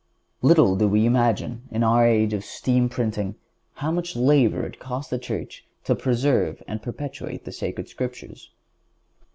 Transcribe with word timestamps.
(151) 0.39 0.49
Little 0.49 0.75
do 0.87 0.91
we 0.91 1.05
imagine, 1.05 1.61
in 1.69 1.83
our 1.83 2.03
age 2.07 2.33
of 2.33 2.43
steam 2.43 2.89
printing, 2.89 3.35
how 3.75 3.91
much 3.91 4.15
labor 4.15 4.65
it 4.65 4.79
cost 4.79 5.11
the 5.11 5.19
Church 5.19 5.63
to 5.83 5.93
preserve 5.93 6.63
and 6.67 6.81
perpetuate 6.81 7.45
the 7.45 7.51
Sacred 7.51 7.87
Scriptures. 7.87 8.49